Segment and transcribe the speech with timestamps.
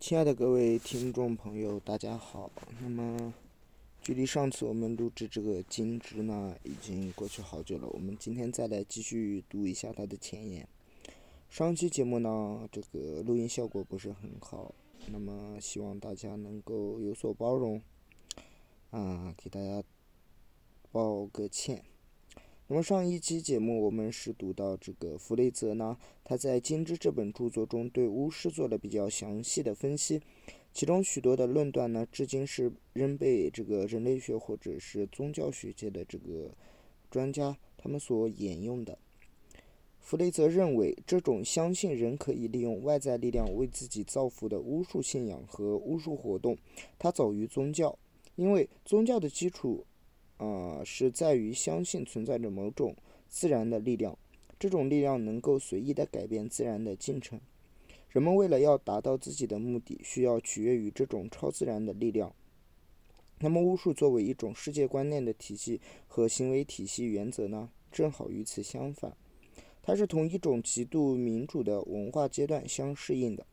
[0.00, 2.48] 亲爱的各位听众朋友，大家好。
[2.80, 3.34] 那么，
[4.00, 7.88] 距离上次我们录制这个金枝呢，已经过去好久了。
[7.88, 10.66] 我们今天再来继续读一下它的前言。
[11.50, 14.72] 上期节目呢，这个录音效果不是很好，
[15.08, 17.82] 那么希望大家能够有所包容，
[18.90, 19.82] 啊，给大家
[20.92, 21.84] 抱个歉。
[22.70, 30.20] 那么上一期节目我们是读到这个弗雷泽呢，他在《金枝》这本著作中对巫师做了比较详细的分析，
[30.74, 36.50] 其中许多的论断呢，至今是仍被这个人类学或者是宗教学界的这个
[37.10, 38.98] 专家他们所引用的。
[39.98, 46.58] 弗雷泽认为，这种相信人可以利用外在力量为自己造福的巫术信仰和巫术活动，
[46.98, 47.98] 它早于宗教，
[48.36, 49.86] 因为宗教的基础。
[50.38, 52.96] 啊，是在于相信存在着某种
[53.28, 54.16] 自然的力量，
[54.58, 57.40] 这种力量能够随意的改变自然的进程。
[58.08, 62.32] 人们为了要达到自己的目的，需要取悦于这种超自然的力量。
[63.40, 69.16] 那么，巫术作为一种世界观念的体系和行为体系原则呢，正好与此相反。
[69.82, 73.46] 它是同一种极度民主的文化阶段相适应的。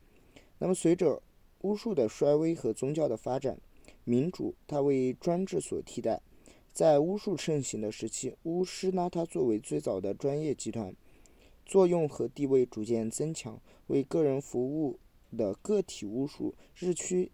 [0.58, 1.22] 那么，随着
[1.60, 3.58] 巫术的衰微和宗教的发展，
[4.04, 6.20] 民主它为专制所替代。
[6.76, 10.94] 在巫术盛行的时期，巫师呢，他作为最早的专业集团，
[11.64, 14.98] 作用和地位逐渐增强，为个人服务
[15.34, 17.32] 的个体巫术日趋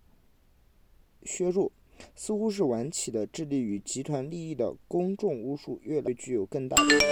[1.25, 1.73] 削弱，
[2.15, 7.09] 似乎是晚起的致力于集团利益的公众巫术越来越具有更大的影响。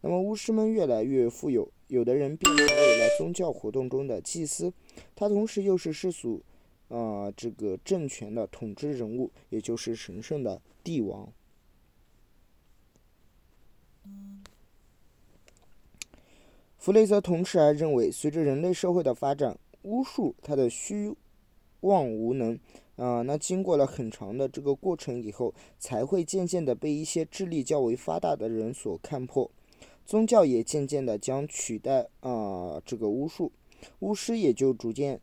[0.00, 4.72] 那么，巫师们越来越富有，有的人变成为了宗教活动中的祭司，
[5.14, 6.42] 他同时又是世俗。
[6.88, 11.32] 啊，这个政权的统治人物，也就是神圣的帝王。
[16.78, 21.12] 弗雷泽同时还认为，随着人类社会的发展，巫术它的虚
[21.80, 22.56] 妄无能，
[22.94, 29.50] 啊，那经过了很长的这个过程以后，才会渐渐的被一些智力较为发达的人所看破。
[30.04, 33.50] 宗教也渐渐的将取代啊这个巫术，
[33.98, 35.20] 巫师也就逐渐。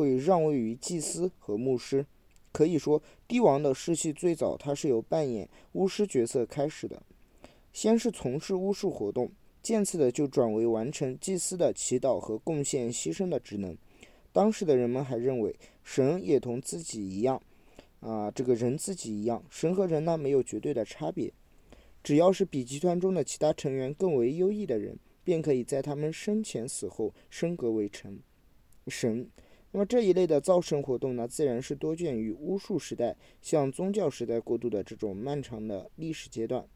[0.00, 2.06] 会让位于祭司和牧师，
[2.52, 7.02] 可以说帝王的世系最早，它是由扮演巫师角色开始的。
[7.70, 9.30] 先是从事巫术活动，
[9.62, 13.76] 渐次的就转为完成祭司的祈祷和贡献牺牲的职能。
[14.32, 17.42] 当时的人们还认为，神也同自己一样，
[18.00, 21.30] 啊，这个人自己一样，神和人呢没有绝对的差别，
[22.02, 28.18] 只要是比集团中的其他成员更为优异的人，便可以在他们生前死后升格为成
[28.88, 29.28] 神。
[29.72, 36.66] 那么这一类的造神活动呢，自然是多见于巫术时代向宗教时代过渡的这种漫长的历史阶段。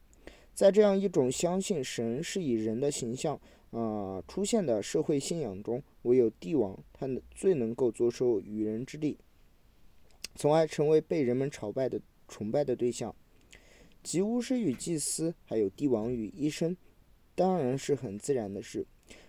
[0.55, 3.41] 在这样一种相信神是以人的形象
[3.73, 9.19] 啊出现的社会信仰中，唯有帝王他最能够坐收渔人之利，
[10.37, 13.13] 从而成为被人们朝拜的崇拜的对象。
[14.05, 16.77] 即巫师与祭司，还有帝王与医生，
[17.35, 18.87] 当然是很自然的事。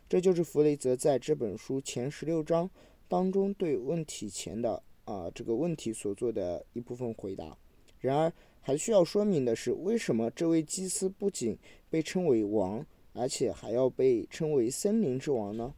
[0.07, 2.69] 这就是弗雷泽在这本书前十六章。
[3.07, 7.57] 当中对问题前的啊这个问题所做的一部分回答。
[7.99, 11.57] 然而，还需要说明的是，为什么这位祭司不仅
[11.89, 15.73] 被称为王，而且还要被称为森林之王呢？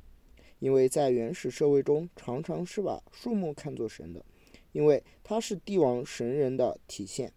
[0.60, 4.26] 因为在原始社会中，常常是把树木看作神的，
[4.72, 7.32] 因为它是帝王神人的体现。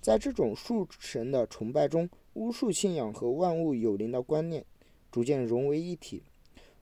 [0.00, 4.64] 在这种树神的崇拜中，巫术信仰和万物有灵的观念
[5.10, 6.22] 逐渐融为一体。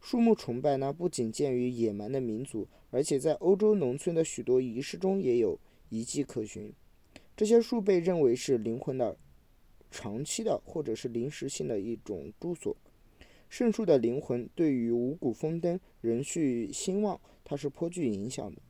[0.04, 6.70] 树木崇拜呢，不仅见于野蛮的民族，而且在欧洲农村的许多仪式中也有遗迹可循。
[7.34, 9.16] 这些树被认为是灵魂的
[9.91, 12.76] 长期的或者是临时性的一种住所。
[13.48, 18.60] 圣树的灵魂对于五谷丰登、人畜兴旺，它是颇具影响的。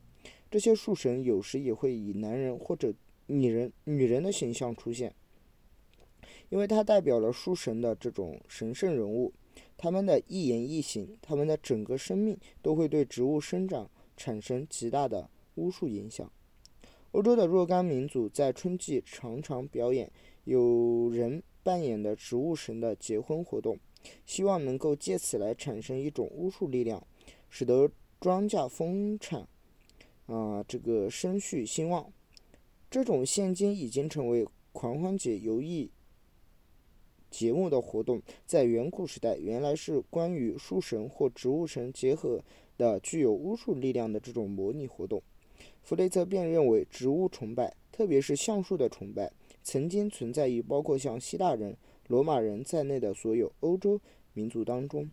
[0.49, 2.93] 这些树神有时也会以男人或者
[3.27, 5.13] 女人、女人的形象出现，
[6.47, 9.33] 因为它代表了树神的这种神圣人物。
[9.77, 16.31] 他们的一言一行，他们的整个生命都会对植物生长产生极大的巫术影响。
[17.11, 20.11] 欧洲的若干民族在春季常常表演
[20.43, 23.77] 有人扮演的植物神的结婚活动，
[24.25, 27.05] 希望能够借此来产生一种巫术力量，
[27.49, 27.89] 使得
[28.19, 29.47] 庄稼丰产，
[30.25, 32.11] 啊，这个生畜兴旺。
[32.89, 35.89] 这种现今已经成为狂欢节游艺。
[37.29, 42.41] 节目的活动在远古时代原来是关于树神或植物神结合
[42.77, 45.21] 的具有巫术力量的这种模拟活动。
[45.81, 49.31] 弗雷泽便认为，植物崇拜，特别是橡树的崇拜，
[49.63, 51.77] 曾经存在于包括像希腊人、
[52.07, 54.01] 罗马人在内的所有欧洲
[54.33, 55.09] 民族当中。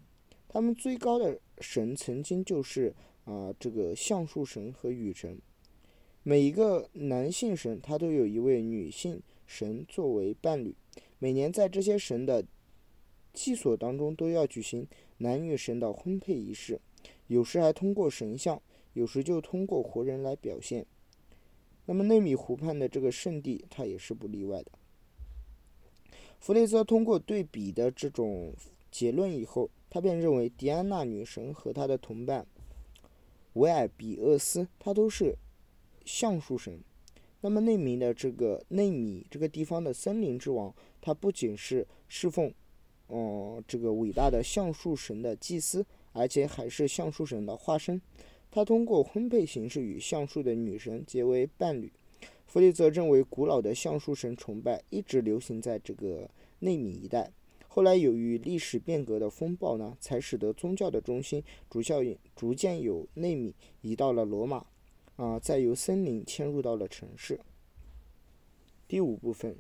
[0.49, 2.95] 他们最高的神曾经就是
[3.25, 5.39] 啊这个橡树神和雨神。
[6.23, 10.75] 每一个男性神，他都有一位女性神作为伴侣。
[11.23, 12.45] 每年在这些神的
[13.33, 14.89] 祭所当中，都要举行
[15.19, 16.81] 男女神的婚配仪式，
[17.29, 18.61] 有时还通过神像，
[18.95, 20.85] 有时就通过活人来表现。
[21.87, 24.73] 那么内米湖畔的这个圣地，它也是不例外的。
[26.41, 28.53] 弗雷泽通过对比的这种
[28.91, 32.45] 结论以后，他便认为狄安娜女神和她的同伴
[33.53, 35.37] 维尔比厄斯，她都是。
[36.05, 36.81] 橡树神，
[37.43, 42.53] 那么内米的这个内米这个地方的森林之王，他不仅是侍奉，
[43.09, 48.01] 嗯，这个伟大的橡树神的祭司，而且还是橡树神的化身。
[48.51, 51.93] 他通过婚配形式与橡树的女神结为伴侣。
[52.47, 57.33] 弗里泽认为，古老的橡树神崇拜一直流行在这个内米一带。
[57.67, 64.67] 后来，由于历史变革的风暴呢，才使得宗教的中心逐效应逐渐由内米移到了罗马。
[65.23, 67.39] 啊，再由森林迁入到了城市。
[68.89, 69.57] 第五部分，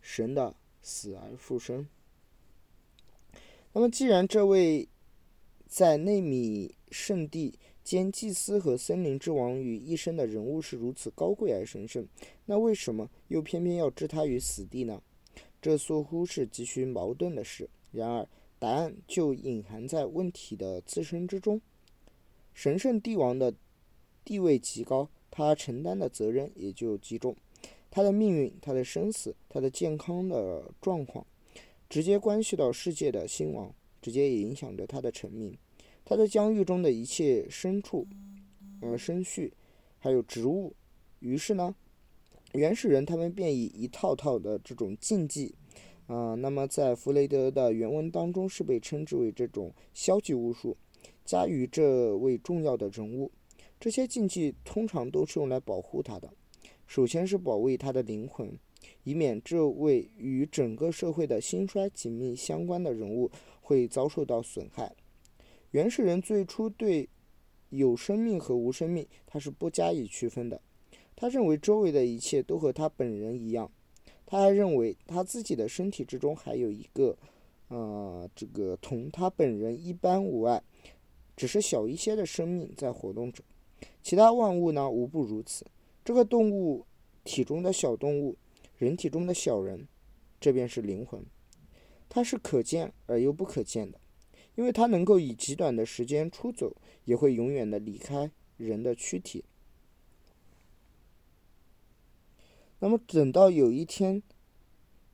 [0.00, 1.88] 神的死而复生。
[3.72, 4.88] 那么，既然这位
[5.66, 12.06] 在内米圣地兼祭司和森林之王于一身的人物是如此高贵而神圣，
[12.44, 15.02] 那为什么又偏偏要置他于死地呢？
[15.60, 17.68] 这似乎是极其矛盾的事。
[17.90, 18.28] 然而，
[18.60, 21.60] 答案就隐含在问题的自身之中。
[22.52, 23.52] 神圣帝王的。
[24.24, 27.36] 地位极高，他承担的责任也就极重。
[27.90, 31.24] 他的命运、他的生死、他的健康的状况，
[31.88, 33.72] 直接关系到世界的兴亡，
[34.02, 35.56] 直接也影响着他的成名。
[36.04, 38.06] 他的疆域中的一切牲畜、
[38.80, 39.52] 呃牲畜，
[39.98, 40.74] 还有植物，
[41.20, 41.74] 于是呢，
[42.52, 45.54] 原始人他们便以一套套的这种禁忌，
[46.06, 50.76] 啊，那么在弗雷德的原文当中是被称之为这种消极巫术，
[51.24, 53.30] 加于这位重要的人物。
[53.84, 56.32] 这些禁忌通常都是用来保护他的，
[56.86, 58.50] 首先是保卫他的灵魂，
[59.02, 64.96] 以免这位与整个社会的兴衰紧密相关的人物会遭受到损害。
[65.72, 67.06] 原始人最初对
[67.68, 70.58] 有生命和无生命他是不加以区分的，
[71.14, 73.70] 他认为周围的一切都和他本人一样，
[74.24, 77.14] 他还认为他自己的身体之中还有一个，
[77.68, 80.62] 呃，这个同他本人一般无碍，
[81.36, 83.44] 只是小一些的生命在活动着。
[84.02, 85.66] 其他万物呢，无不如此。
[86.04, 86.84] 这个动物
[87.24, 88.36] 体中的小动物，
[88.76, 89.88] 人体中的小人，
[90.38, 91.24] 这便是灵魂。
[92.08, 93.98] 它是可见而又不可见的，
[94.54, 96.76] 因为它能够以极短的时间出走，
[97.06, 99.44] 也会永远的离开人的躯体。
[102.80, 104.22] 那么等到有一天，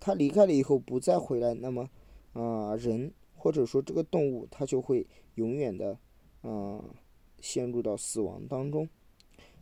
[0.00, 1.88] 它离开了以后不再回来，那么，
[2.32, 5.06] 啊，人或者说这个动物，它就会
[5.36, 5.98] 永远的，
[6.42, 6.84] 啊。
[7.40, 8.88] 陷入到死亡当中，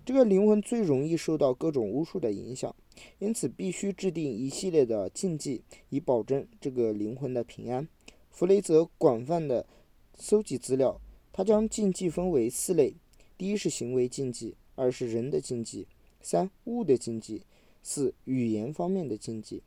[0.04, 2.74] 这个灵魂最容易受到各种巫术的影响，
[3.18, 7.86] 因此必须制定一系列的禁忌，以保证这个灵魂的平安。
[8.30, 9.66] 弗雷泽广泛的
[10.14, 11.00] 搜集资料，
[11.32, 12.94] 他将禁忌分为四类：
[13.36, 15.86] 第一是行为禁忌，二是人的禁忌，
[16.20, 17.42] 三物的禁忌，
[17.82, 19.62] 四语言方面的禁忌。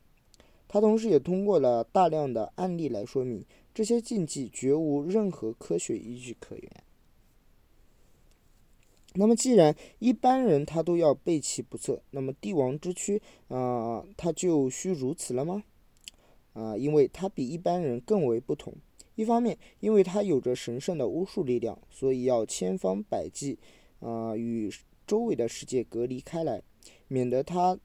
[0.68, 6.72] 他同时也通过了大量的案例来说明，这些禁忌绝无任何科学依据可言。
[9.14, 15.64] 那么，既然一般人他都要背弃不测，那么帝王之躯啊，他就需如此了吗？
[16.54, 18.74] 啊，因为他比一般人更为不同。
[19.16, 23.60] 一方面，因为他有着神圣的巫术力量，所以要千方百计
[24.00, 24.72] 啊与
[25.06, 26.64] 周围的世界隔离开来，
[27.10, 27.78] 免得他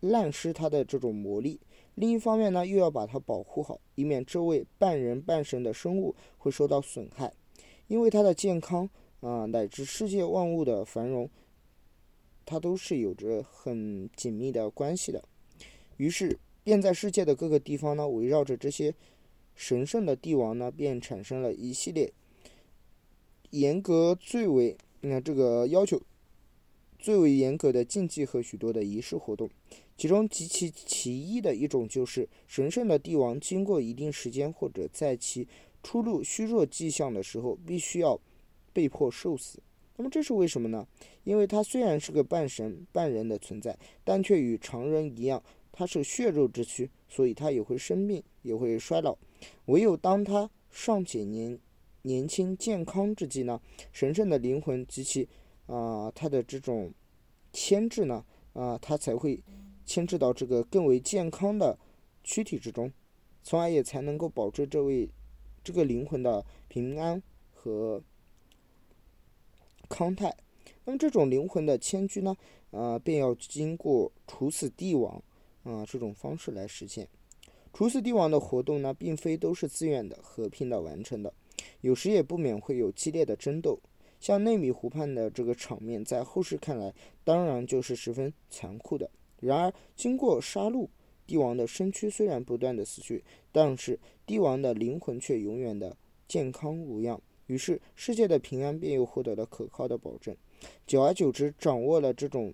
[0.00, 1.58] 滥施他的这种魔力。
[1.94, 7.32] 另一方面呢，又要把他保护好，以免这位半人半神的生物会受到损害，
[7.88, 8.90] 因为他的健康。
[9.26, 11.28] 啊，乃至世界万物的繁荣，
[12.44, 15.20] 它都是有着很紧密的关系的。
[15.96, 18.94] 于是，便在世界的各个地方呢，围绕着这些
[19.56, 22.12] 神圣的帝王呢，便产生了一系列
[23.50, 26.00] 严格最为那这个要求
[26.96, 29.50] 最为严格的禁忌和许多的仪式活动。
[29.96, 35.48] 其中极其奇异的一种，就是神圣的帝王经过一定时间，或者在其
[35.82, 38.20] 出露虚弱迹象的时候，必须要。
[38.76, 39.58] 被迫受死，
[39.96, 40.86] 那么这是为什么呢？
[41.24, 45.42] 因为他虽然是个半神半人的存在，但却与常人一样，
[45.72, 49.16] 他是血肉之躯，所以他也会生病，也会衰老。
[49.64, 51.58] 唯有当他尚且年
[52.02, 53.58] 年轻健康之际呢，
[53.92, 55.26] 神圣的灵魂及其
[55.64, 56.92] 啊他的这种
[57.54, 59.42] 牵制呢啊，他才会
[59.86, 61.78] 牵制到这个更为健康的
[62.22, 62.92] 躯体之中，
[63.42, 65.08] 从而也才能够保证这位
[65.64, 67.22] 这个灵魂的平安
[67.54, 68.02] 和。
[69.88, 70.34] 康泰。
[70.84, 72.36] 那么这种灵魂的迁居呢，
[72.70, 75.22] 呃，便要经过处死帝王
[75.64, 77.08] 啊这种方式来实现。
[77.72, 81.32] 处死帝王的活动呢，并非都是自愿的、和平的完成的，
[81.80, 83.78] 有时也不免会有激烈的争斗。
[84.18, 89.10] 像内米湖畔的这个场面，在后世看来，当然就是十分残酷的。
[89.40, 90.88] 然而，经过杀戮，
[91.26, 95.94] 帝王的身躯虽然不断的死去，但是帝王的灵魂却永远的
[96.26, 97.20] 健康无恙。
[97.46, 100.36] 于是，世界的平安便又获得了可靠的保证。
[100.86, 102.52] 久而久之，掌握了这种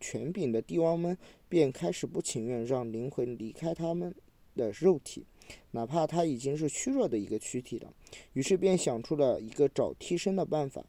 [0.00, 1.16] 权柄的帝王们，
[1.48, 4.14] 便开始不情愿让灵魂离开他们
[4.56, 5.26] 的肉体，
[5.72, 7.92] 哪怕他已经是虚弱的一个躯体了。
[8.32, 10.84] 于是，便想出了一个找替身的办法。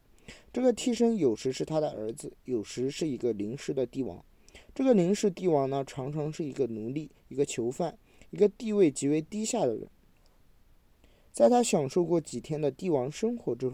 [0.51, 4.23] 这个替身有时是他的儿子，有时是一个临时的帝王。
[4.73, 7.97] 这个临时帝王呢，常常是一个奴隶、一个囚犯、
[8.29, 9.87] 一个地位极为低下的人。
[11.35, 13.69] 在他享受过几天的帝王生活之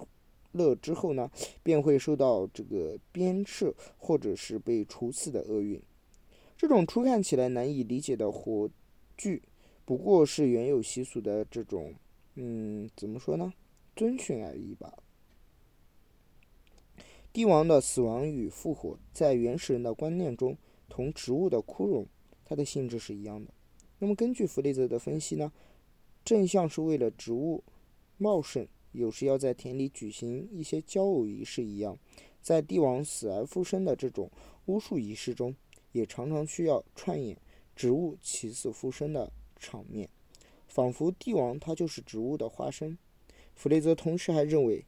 [0.51, 1.30] 乐之后呢，
[1.62, 5.80] 便会受到这个鞭笞或者是被处死的厄运。
[6.58, 8.68] 这种初看起来难以理解的活
[9.15, 9.44] 剧，
[9.86, 11.94] 不过是原有习俗的这种，
[12.34, 13.53] 嗯，怎么说呢？
[13.96, 14.98] 遵循而已吧。
[17.32, 20.58] 帝王的死亡与复活，在原始人的观念中，
[20.89, 22.08] 同植物的枯荣，
[22.44, 23.53] 它的性质是一样的。
[24.00, 25.51] 那么，根据弗雷泽的分析呢，
[26.23, 27.63] 正像是为了植物
[28.17, 31.97] 茂盛，有时要在田里举行一些交偶仪式一样，
[32.41, 34.29] 在帝王死而复生的这种
[34.65, 35.55] 巫术仪式中，
[35.91, 37.37] 也常常需要串演
[37.75, 40.09] 植物起死复生的场面，
[40.67, 42.97] 仿佛帝王他就是植物的化身。
[43.55, 44.85] 弗雷泽同时还认为。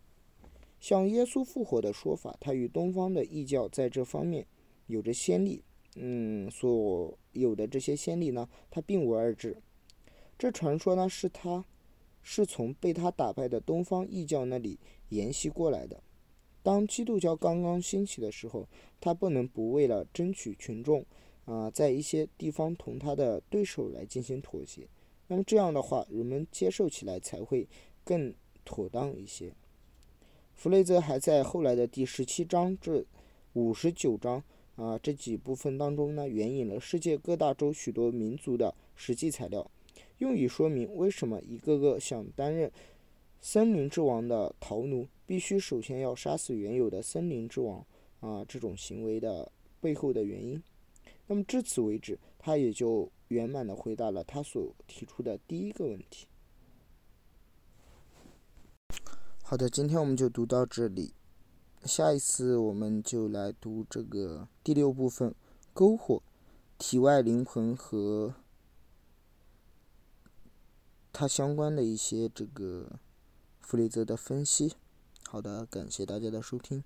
[0.79, 4.45] 像耶稣复活的说法，他与东方的异教在这方面
[4.87, 5.63] 有着先例。
[5.95, 9.55] 嗯，所有的这些先例呢，它并无二致。
[10.43, 11.63] 这传说呢，是他
[12.21, 16.03] 是从被他打败的东方异教那里沿袭过来的。
[16.61, 18.67] 当基督教刚刚兴起的时候，
[18.99, 21.05] 他不能不为了争取群众
[21.45, 24.85] 啊，在一些地方同他的对手来进行妥协。
[25.27, 27.65] 那么这样的话，人们接受起来才会
[28.03, 28.33] 更
[28.65, 29.53] 妥当一些。
[30.53, 33.05] 弗雷泽还在后来的第十七章至
[33.53, 34.43] 五十九章
[34.75, 39.65] 啊这几部分当中呢，援引了世界各大洲许多民族的实际材料，
[40.19, 42.71] 用以说明为什么一个个想担任
[43.41, 47.85] 森林之王的逃奴，必须首先要杀死原有的森林之王
[48.19, 49.51] 啊这种行为的
[49.81, 50.61] 背后的原因。
[51.27, 56.27] 那么至此为止，他也就圆满的回答了他所提出的第一个问题。
[59.41, 61.13] 好的，今天我们就读到这里，
[61.83, 65.35] 下一次我们就来读这个第六部分
[65.73, 66.23] 篝火、
[66.77, 68.33] 体外灵魂和
[71.13, 72.99] 他相关的一些这个
[73.61, 74.73] 弗雷泽的分析。
[75.29, 76.83] 好的，感谢大家的收听。